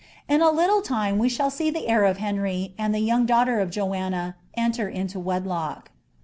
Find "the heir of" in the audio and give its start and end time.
1.69-2.17